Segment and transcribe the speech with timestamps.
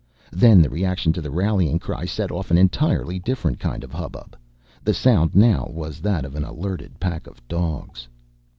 [0.31, 4.35] Then the reaction to the rallying cry set off an entirely different kind of hubbub.
[4.83, 8.07] The sound now was that of an alerted pack of dogs.